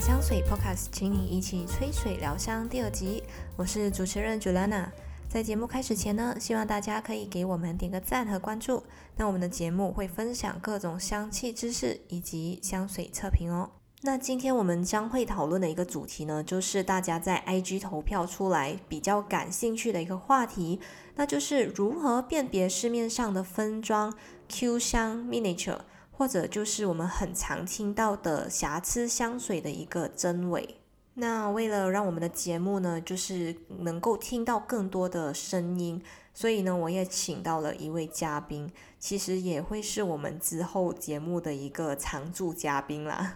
[0.00, 3.22] 香水 Podcast，请你一起吹水疗香第二集，
[3.54, 4.86] 我是主持人 Juliana。
[5.28, 8.82] 在节目开始前呢，希望大家可以给我们点个赞和关注。
[9.16, 13.68] 那我们的节目会分享各种香气知识以及香水测评哦。
[14.00, 20.80] 那今天我们将会讨论的一个主题呢，就是大家在 IG 投票出来比较感兴趣的一个话题，
[21.16, 24.14] 那就是如何辨别市面上的分装
[24.48, 25.80] Q 香 Miniature。
[26.20, 30.76] 或者就是我们很常听到的瑕疵香水的一个真伪。
[31.14, 36.02] 那为了让我们的节目呢，就是能够听到更多的声音，
[36.34, 43.34] 所以呢，我也请到了一位嘉宾，其实也会是我们之后节目的一个常驻嘉宾啦。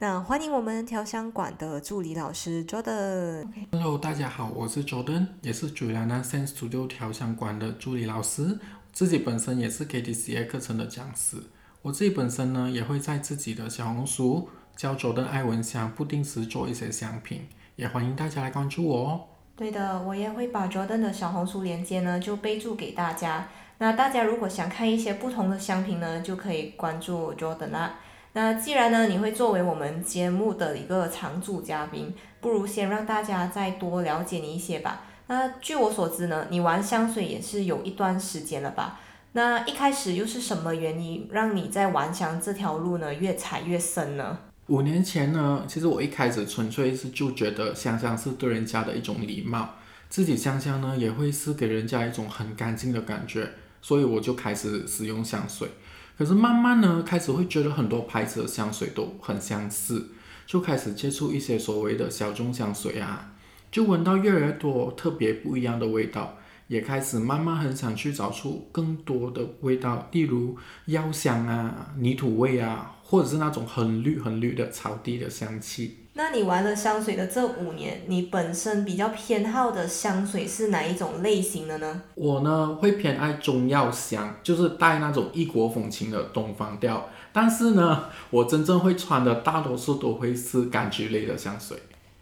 [0.00, 3.46] 那欢迎我们调香馆的助理老师 Jordan。
[3.70, 8.58] Hello，大家好，我是 Jordan，也是主兰南 Sense 主六调香馆的助理老师，
[8.92, 11.36] 自己本身也是 KTCA 课程的讲师。
[11.84, 17.46] 我自己本身呢，也会在自己的小红书叫佐登爱闻香，不定时做一些香品，
[17.76, 19.20] 也欢迎大家来关注我哦。
[19.54, 23.48] 对的，我也会把 Jordan 的小红书链接呢，就备注给大家。
[23.76, 27.96] 那大家如果想看一些不同的香品呢，就可以关注 Jordan 啦。
[28.32, 35.02] 那既然呢，你会作为我们节目的一个常驻嘉宾，不如先让大家再多了解你一些吧。
[35.26, 39.00] 那据我所知呢，你玩香水也是有一段时间了吧？
[39.36, 44.38] 那一开始又是什么原因让你在玩香这条路呢越踩越深呢？
[44.68, 49.74] 五年前呢，其实我一开始纯粹是就觉得香香是对人家的一种礼貌，
[50.08, 53.50] 自己香香呢也会是给人家一种很干净的感觉，
[53.82, 55.68] 所以我就开始使用香水。
[56.16, 60.10] 可是慢慢呢，开始会觉得很多牌子的香水都很相似，
[60.46, 63.32] 就开始接触一些所谓的小众香水啊，
[63.72, 66.36] 就闻到越来越多特别不一样的味道。
[66.66, 70.56] 也开始慢慢很想去找出更多的味道，例如
[70.86, 75.98] 药香啊、泥土味啊，或者是那种很绿很绿的草地的香气。
[76.16, 82.02] 那你玩了香水的这五年，你本身比较偏好的香水是哪一种类型的呢？
[82.14, 87.08] 我呢会偏爱中药香，就是带那种异国风情的东方调。
[87.32, 91.76] 但是呢，我真正会穿的大多数都会是柑橘类的香水。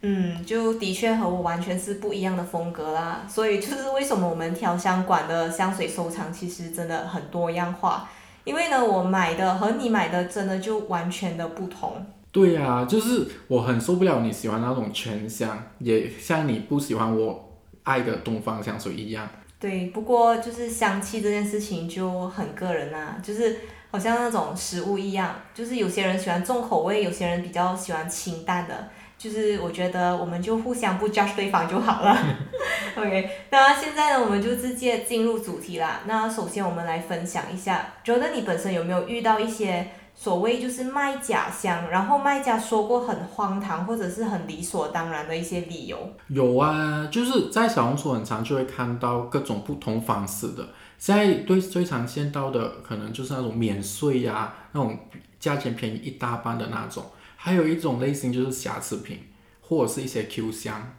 [0.05, 8.11] 嗯，就的确和我完全是不一样的风格啦，所以就是为什么我们调香馆的香水收藏其实真的很多样化，
[8.43, 12.05] 因为呢，我买的和你买的真的就完全的不同。
[12.33, 17.53] 对呀，就是我很受不了你喜欢那种全香，也像你不喜欢我
[17.85, 19.29] 爱的东方香水一样。
[19.61, 23.57] 对，不过就是香气这件事情就很个人啦，就是
[23.93, 28.89] 好像那种食物一样，就是有些人喜欢重口味，有些人比较喜欢清淡的。
[29.23, 32.19] 就是我觉得我们就互相不 judge 对方就好了。
[32.99, 36.01] OK，那现在呢，我们就直接进入主题啦。
[36.07, 45.97] 那首先我们来分享一下，觉得你本身有没有遇到一些所谓就是卖假香，然后卖家说过很荒唐或者是很理所当然的一些理由？
[46.27, 50.67] 有啊，就是在小红书很常就会看到各种不同方式的。
[50.99, 54.99] 现在最最常见到的可能就是那种免税呀，那种
[55.39, 57.05] 价钱便宜一大半的那种。
[57.45, 59.19] 还有一种类型就是瑕疵品，
[59.61, 60.95] 或者是一些 Q 香。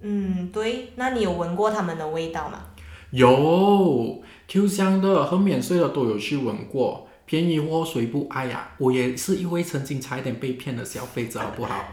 [0.00, 2.58] 嗯，对，那你有闻过它们的味道吗？
[3.12, 8.72] 有 Q 香的和免税的都有去闻过，便宜货谁不爱呀？
[8.78, 11.84] 我也是因为曾经差一点被骗的消费者，好不好？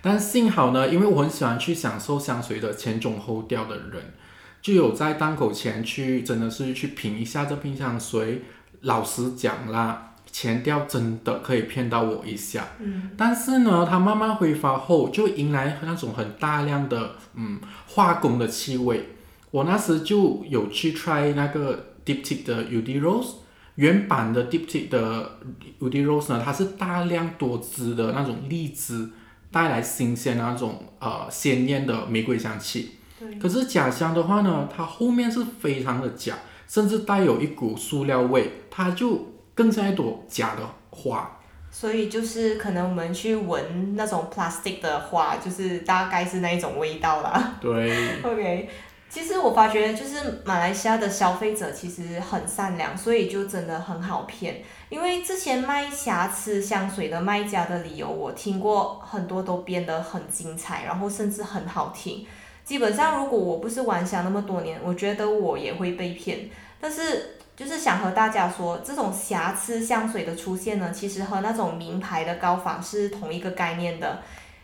[0.00, 4.14] 但幸好呢，因为我很喜欢去享受香水的前中后调的人，
[4.62, 8.40] 就有在档口前去，真的是去品一下这瓶香水。
[8.80, 10.14] 老实讲啦。
[10.38, 19.08] 前调真的可以骗到我一下，嗯，但是呢，它慢慢挥发后就迎来那种很大量的嗯化工的气味。
[19.50, 23.36] 我那时就有去 try 那个 Diptyque 的 Ud Rose，
[23.76, 25.38] 原版的 Diptyque 的
[25.80, 29.08] Ud Rose 呢，它是大量多汁的那种荔枝
[29.50, 32.96] 带来新鲜那种呃鲜艳的玫瑰香气。
[33.18, 33.38] 对。
[33.38, 36.34] 可是假香的话呢，它后面是非常的假，
[36.68, 39.32] 甚至带有一股塑料味，它就。
[39.56, 41.38] 更像一朵假的花，
[41.70, 47.54] 所以就是可能我们去闻那种 plastic 的花，就是大概是那一种味道啦。
[47.58, 48.20] 对。
[48.22, 48.68] OK，
[49.08, 54.62] 其实我发觉就是马来西亚的消费者其实很善良，所以就真的很好骗。
[54.90, 62.26] 因为之前卖瑕疵香水的卖家的理由，我听过很多都编得很精彩，然后甚至很好听。
[62.62, 66.50] 基本上如果我不是玩香那么多年，我觉得我也会被骗。
[66.78, 67.35] 但是。
[67.56, 74.20] 就是想和大家说，这种瑕疵香水的出现呢，其实和那种名牌的高仿是同一个概念的。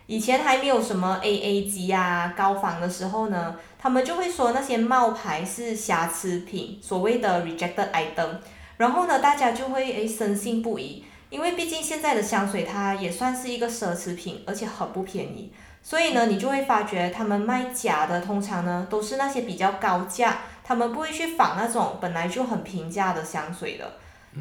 [0.06, 8.36] 以前还没有什么 AA 机啊高仿的时候呢，他们就会说那些冒牌是瑕疵品，所谓的 rejected item。
[8.76, 11.02] 然后呢，大家就会诶深信不疑。
[11.30, 15.50] 因为毕竟现在的香水它也算是一个奢侈品，而且很不便宜。
[15.82, 23.92] 所以呢，你就会发觉他们卖假的，通常呢都是那些比较高价，他们不会去仿那种本来就很平价的香水的。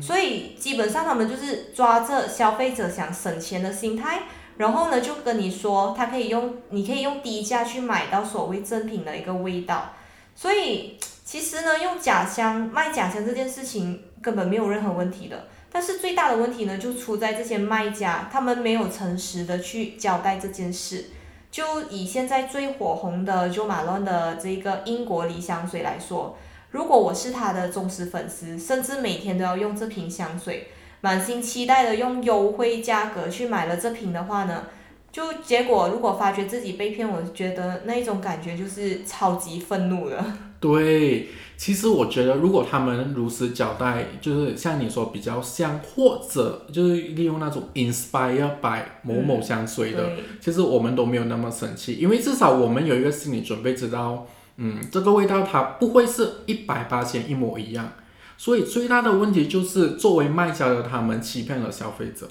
[0.02, 4.22] 所以基本上他们就是抓着消费者想省钱的心态，
[4.56, 9.94] 然后呢就跟你说，他可以用，你可以用低价去买到所谓正品的一个味道。
[10.34, 15.48] 所以其实呢，用假香卖假香这件事情根本没有任何问题的。
[15.70, 21.10] 但是最大的问题呢，就出在这些卖家，他们没有诚实的去交代这件事。
[21.52, 26.38] 就以现在最火红的就马乱的这个英国梨香水来说，
[26.70, 30.70] 如果我是他的忠实粉丝，甚至每天都要用这瓶香水，
[31.02, 34.68] 满心期待的用优惠价格去买了这瓶的话呢，
[35.12, 40.26] 就结果如果发觉自己被骗，我觉得那一种感觉就是超级愤怒了。
[40.62, 41.28] 对，
[41.58, 54.28] 其实我觉得，如果他们如实交代，就是像你说比较像，或者就是利用那种 inspire by 某某香水的，其实我们都没有那么生气，因为至少我们有一个心理准备，知道，
[54.58, 57.94] 嗯，这个味道它不会是一百八千一模一样。
[58.38, 62.30] 所以最大的问题就是作为卖家的他们欺骗了消费者。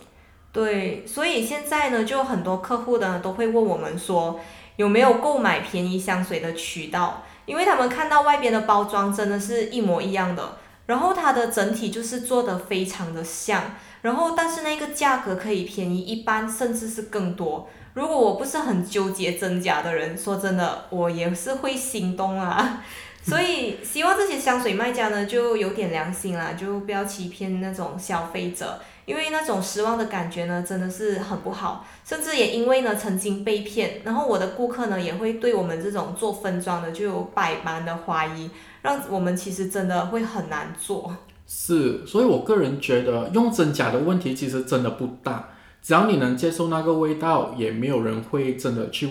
[0.53, 4.39] 对，所以现在呢，就很多客户呢都会问我们说，
[4.77, 7.25] 有没有购买便宜香水的渠道？
[7.51, 10.57] 因为他们看到外边的包装真的是一模一样的，
[10.87, 17.69] 然后它的整体就是做的非常的像，然后但是那个价格可以便宜一半，甚至是更多。
[17.95, 22.85] 如果我不是很纠结真假的人，说真的，我也是会心动啊。
[23.23, 28.81] 所以希望这些香水卖家呢，就有点良心啦，就不要欺骗那种消费者。
[29.07, 38.51] 因为那种失望的感觉呢，真的是很不好，甚至也因为呢曾经被骗，然后我的顾客呢也会对我们这种做分装的就有百般的怀疑，
[38.83, 41.15] 让我们其实真的会很难做。
[41.47, 45.49] 是，所以我个人觉得用真假的问题其实真的不大，
[45.83, 49.09] 只要你能接受那个味道，也没有人会真的去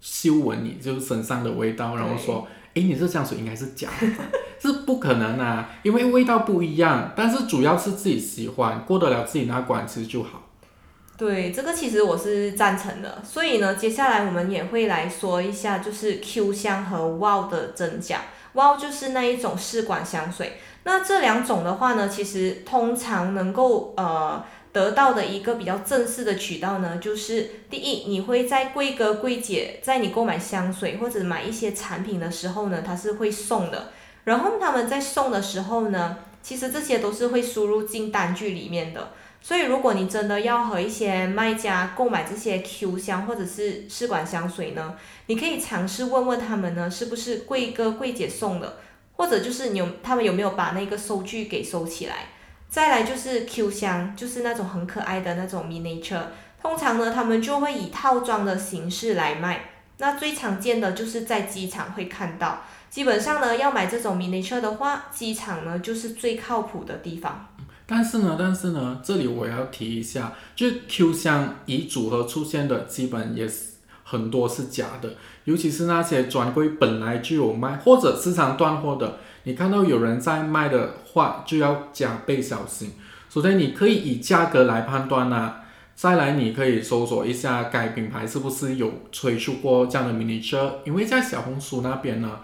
[0.00, 2.46] 嗅闻你就是身上的味道，然后说。
[2.74, 4.06] 哎，你这香水应该是假的，
[4.58, 7.12] 是不可能啊，因为味道不一样。
[7.14, 10.48] 但是主要是自己喜欢，过得了自己那关其实就好。
[11.18, 13.22] 对，这个其实我是赞成的。
[13.22, 18.22] 所以呢，接下来我们也会来说一下，就是 Q 香和 Wow 的真假。
[18.54, 20.54] Wow 就是那一种试管香水。
[20.84, 24.44] 那这两种的话呢，其实通常能够呃。
[24.72, 33.92] 得到的一个比较正式的渠道呢，就是第一，你会在贵哥贵姐在你购买香水或者买一些产品的时候呢，它是会送的。
[34.24, 39.10] 然后他们在送的时候呢，其实这些都是会输入进单据里面的。
[39.42, 44.94] 所以如果你真的要和一些卖家购买这些 Q 香或者是试管香水呢，
[45.26, 48.76] 你可以尝试问问他们呢，是不是贵哥贵姐送的，
[49.16, 52.28] 或者就是你有他们有没有把那个收据给收起来。
[52.72, 56.22] 再来就是 Q 香，就是那种很可爱的那种 miniature，
[56.62, 59.60] 通常呢，他们就会以套装的形式来卖。
[59.98, 67.46] 那最常见的就是在机场会看到，基本上呢，要买这种 miniature 的话，机场呢就是最靠谱的地方。
[67.84, 73.72] 但是呢，但是呢，这里我要提一下，就是 Q 香以组合出现的基本也是
[74.02, 75.10] 很多是假的，
[75.44, 79.18] 尤其是那些专柜本来就有卖或者市场断货的。
[79.44, 82.92] 你看到有人在卖的话，就要加倍小心。
[83.28, 85.56] 首先，你可以以价格来判断呐。
[85.94, 92.40] 再来，你可以搜索一下该品牌是不是有推出过这样的 mini 车，因为在小红书那边呢，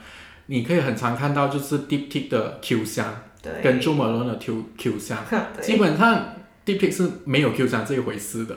[0.46, 3.22] 你可以很常看到就是 Deep Tik 的 Q 香，
[3.62, 5.24] 跟 Jo Malone 的 Q Q 箱，
[5.60, 6.34] 基本上
[6.66, 8.56] Deep Tik 是没有 Q 箱这一回事的。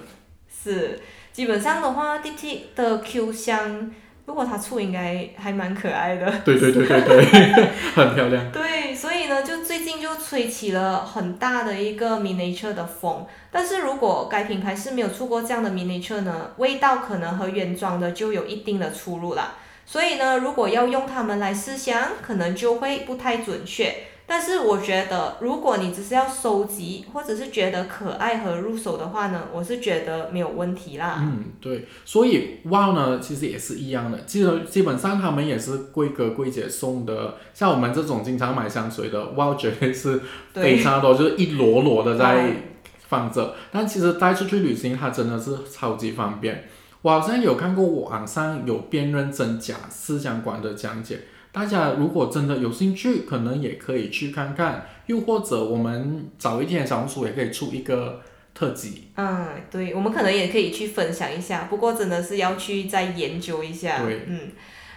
[0.63, 0.99] 是，
[1.31, 3.91] 基本上的话，Deep Tik 的 Q 香。
[4.25, 7.25] 如果它出应该还蛮可爱的，对对对对对，
[7.93, 8.51] 很漂亮。
[8.51, 13.25] 对，所以呢，就最近就吹起了很大的一个 miniature 的风。
[13.51, 19.55] 但是如果该品牌是没有出过这样的 miniature 呢，味道可能和原装的就有一定的出入了。
[19.85, 23.93] 所以呢，如果要用它们来试香，可能就会不太准确。
[24.31, 31.17] 但是我觉得，如果你只是要收集，或者是觉得可爱和入手的话呢，我是觉得没有问题啦。
[31.19, 37.35] 嗯，对，所以 Wow 呢，其实也是一样的，基基本上他们也是贵哥贵姐送的。
[37.53, 40.21] 像我们这种经常买香水的，Wow 绝对是
[40.53, 42.53] 非常多，就是一摞摞的在
[42.99, 43.55] 放着。
[43.69, 46.69] 但其实带出去旅行，它真的是超级方便。
[47.01, 51.19] 我好像有看过网上有辨认真假试香馆的讲解。
[51.51, 58.21] 大家如果真的有兴趣，可能也可以去看看，又或者我们早一天小红书也可以出一个
[58.53, 59.09] 特辑。
[59.15, 64.01] 嗯，对，我们可能也可以去分享一下，不过真的是要去再研究一下。
[64.03, 64.51] 对，嗯，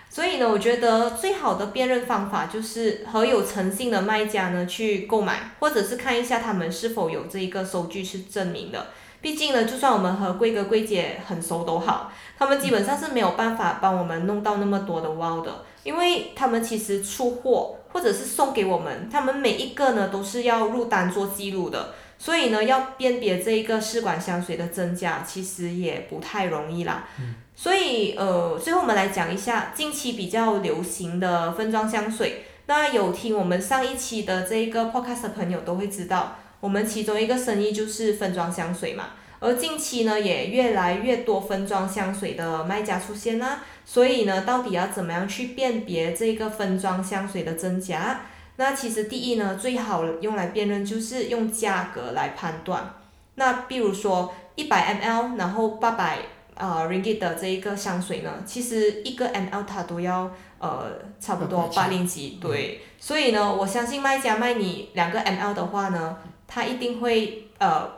[0.09, 8.87] 所以呢，我觉得最好的辨认方法就是和有诚信的卖家呢去购买，或者是看一下他们是否有这一个收据是证明的。
[9.25, 27.09] 毕竟呢，就算我们和贵哥贵姐很熟都好，他们基本上是没有办法帮我们弄到那么多的 wow 的，因为他们其实出货或者是送给我们，他们每一个呢都是要入单做记录的，所以呢要辨别这一个试管香水的真假，其实也不太容易啦。
[27.57, 32.45] 所以呃，最后我们来讲一下近期比较流行的分装香水。
[32.66, 36.37] 那有听我们上一期的这一个 podcast 的朋友都会知道。
[36.64, 48.23] 我们其中一个生意就是分装香水嘛，而近期呢也越来越多分装香水的卖家出现啦，所以呢，到底要怎么样去辨别这个分装香水的真假？
[48.56, 52.94] 那其实第一呢，最好用来辨认就是用价格来判断。
[53.35, 56.21] 那比如说一百 ml，然后八百
[56.54, 66.16] 啊 ringgit 的这一个香水呢，其实一个 ml 它都要呃差不多八零几，对，所以呢，我相信卖家卖你两个 ml 的话呢。
[66.47, 67.89] 它一定会呃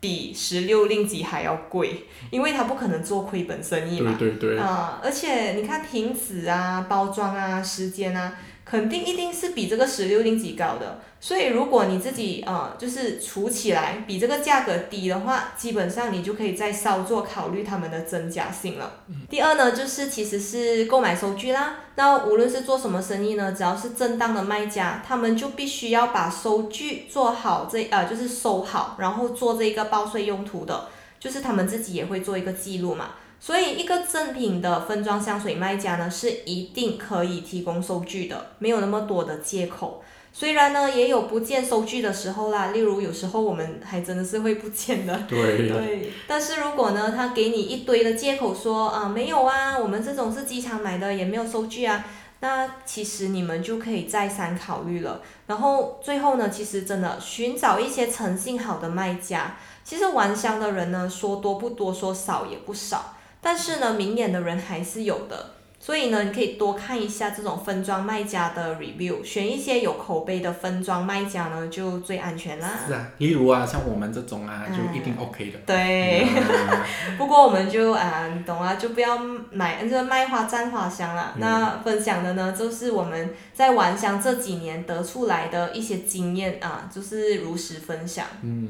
[0.00, 4.16] 比十六令吉还要贵，因为它不可能做亏本生意嘛。
[4.18, 4.58] 对对对。
[4.58, 8.34] 啊，而且你看瓶子啊、包装啊、时间啊。
[8.70, 18.92] 肯定一定是比这个十六令吉高的，所以如果你自己呃就是除起来比这个价格低的话，基本上你就可以再稍作考虑它们的真假性了。
[19.28, 21.78] 第二呢，就是其实是购买收据啦。
[21.96, 30.86] 那无论是做什么生意呢，只要是正当的卖家，他们就必须要把收据做好，这呃就是收好，然后做这个报税用途的，
[31.18, 33.10] 就是他们自己也会做一个记录嘛。
[33.40, 40.02] 所以，一个正品的分装香水卖家呢，是一定可以提供收据的，没有那么多的借口。
[40.32, 45.18] 虽然呢，也有不见收据的时候啦，例如有时候我们还真的是会不见的。
[45.26, 45.68] 对。
[45.68, 46.12] 对。
[46.28, 52.04] 但是如果呢，他给你一堆的借口说啊，没有啊，我们这种是机场买的，也没有收据啊，
[52.40, 55.22] 那其实你们就可以再三考虑了。
[55.46, 59.56] 然后最后呢，其实真的寻找一些诚信好的卖家。
[59.82, 63.16] 其实玩香的人呢，说多不多，说少也不少。
[63.40, 72.68] 但是呢，明眼的人还是有的，所以呢，你可以多看一下这种分装卖家的 review，选一些有口碑的分装卖家呢，就最安全啦。
[72.86, 75.58] 是啊，例如啊，像我们这种啊，就一定 OK 的。
[75.64, 76.26] 对，
[77.16, 79.18] 不过我们就啊，你懂啊，就不要
[79.50, 81.34] 买这个卖花赞花香了。
[81.38, 88.26] 那分享的呢，就是我们在玩香这几年得出来的一些经验啊，就是如实分享。
[88.42, 88.68] 嗯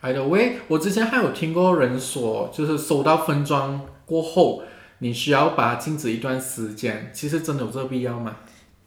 [0.00, 3.80] ，By the way，我之前还有听过人说，就是收到分装。
[4.06, 4.62] 过后，
[4.98, 8.36] 你需要把它静止一段时间，其实真的有这个必要吗？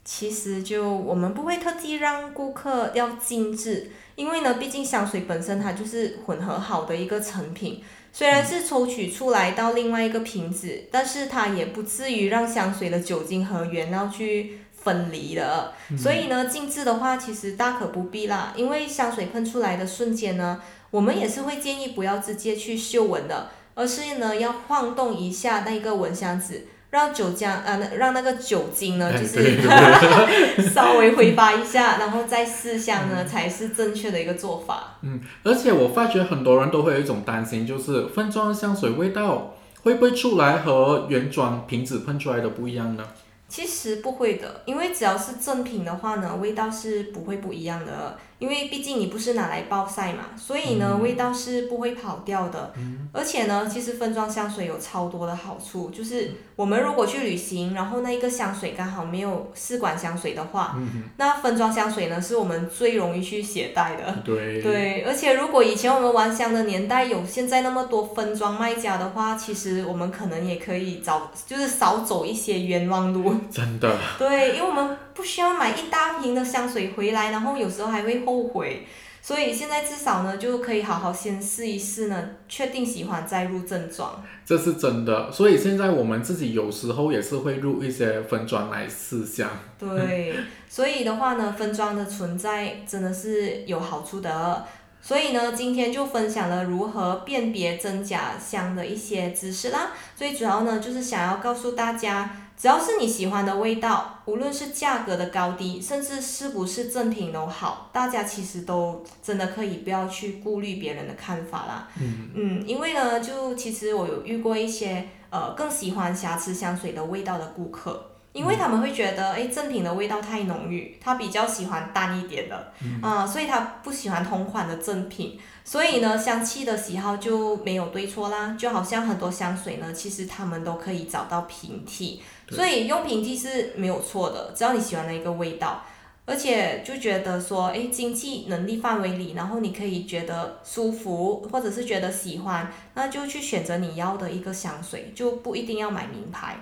[0.03, 7.83] 其实就我们不会特地让顾客要静置，因为呢，毕竟香水本身它就是混合好的一个成品，
[8.13, 15.73] 虽然是抽取出来到另外一个瓶子，但是它也不至于让香水的酒精和原料去分离的。
[15.97, 23.49] 所以呢，静置的话其实大可不必啦，因为香水喷出来的瞬间呢，我们也是会建议不要直接去嗅闻的。
[23.77, 29.61] 而是呢，要晃动一下那个蚊香纸，让酒浆呃，让那个酒精呢，就是
[30.73, 34.97] 稍微挥发一下，然后再试香呢，才是正确的一个做法。
[35.03, 39.53] 嗯，而且我发觉很多人都会有一种担心，就是分装香水味道
[39.83, 43.03] 会不会出来和原装瓶子喷出来的不一样呢？
[43.47, 48.17] 其实不会的，因为只要是正品的话呢，味道是不会不一样的。
[48.39, 52.71] 因为毕竟你不是拿来暴晒嘛，所以呢，味道是不会跑掉的。
[53.11, 60.77] 而且呢，其实分装香水有超多的好处，就是我们如果去旅行，然后那一个香水刚好没有试管香水的话，
[61.17, 64.19] 那分装香水呢是我们最容易去携带的。
[64.23, 64.61] 对。
[64.61, 73.33] 对，而且如果以前我们玩香的年代有现在那么多分装卖家的话，其实我们可能也可以找，就是少走一些冤枉路。
[73.49, 73.97] 真的。
[74.19, 78.26] 对，因为我们不需要买一大瓶的香水回来，然后有时候还会。
[78.27, 78.85] 后悔，
[79.21, 84.21] 所以现在至少呢，就可以好好先试一试呢，确定喜欢再入正装。
[84.45, 89.49] 这是真的，所以现在我们自己有时候也是会入一些分装来试下。
[89.79, 90.35] 对，
[90.67, 94.65] 所以的话呢，分装的存在真的是有好处的。
[95.01, 99.91] 所以呢，今天就分享了如何辨别真假香的一些知识啦。
[100.17, 102.43] 最主要呢，就是想要告诉大家。
[102.59, 111.87] 只要是你喜欢的味道，无论是价格的高低，甚至是不是正品都好，大家其实都真的可以不要去顾虑别人的看法啦。
[112.01, 122.73] 嗯嗯，因为呢，就其实我有遇过一些呃更喜欢瑕疵香水的味道的顾客，因为他们会觉得哎正品的味道太浓郁，他比较喜欢淡一点的
[123.03, 125.39] 啊，所以他不喜欢同款的正品。
[125.63, 132.23] 所以呢，香气的喜好就没有对错啦，就好像很多香水呢，其实他们都可以找到平替。
[132.49, 135.83] 所以用平替是没有错的，只要你喜欢的一个味道。
[136.29, 146.57] 而且就觉得说，诶，经济能力范围里，然后你可以觉得舒服，或者是觉得喜欢，那就去选择你要的一个香水，就不一定要买名牌。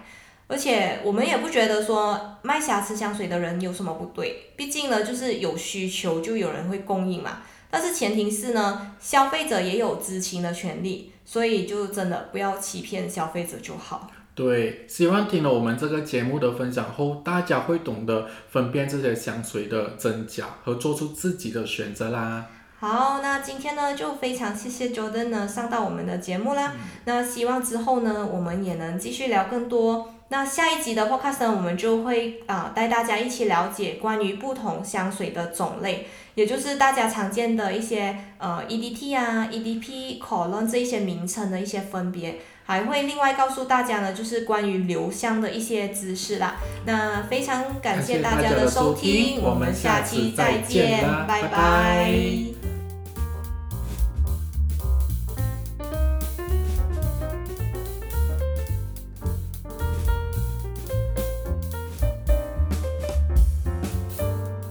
[0.45, 7.41] 而且我们也不觉得说卖瑕疵香水的人有什么不对，毕竟呢，就是有需求就有人会供应嘛。
[7.71, 14.11] 但是前提是呢，消费者也有知情的权利，所以就真的不要欺骗消费者就好。
[14.35, 22.45] 对，希望听了我们这个节目的分享后，大家会懂得分辨这些香水的真假和做出自己的选择啦。
[22.77, 26.73] 好，那今天呢就非常谢谢 Jordan 呢上到我们的节目啦。
[27.05, 30.09] 那希望之后呢我们也能继续聊更多。
[30.27, 42.39] 那下一集的 Podcast 呢，我们就会啊、带大家一起了解关于不同香水的种类，也就是大家常见的一些呃 EDT 啊、EDP、Cologne 这一些名称的一些分别。
[42.65, 46.55] 还会另外告诉大家呢，就是关于留香的一些知识啦。
[46.85, 52.54] 那非常感谢大家的收听，我们下期再见，拜拜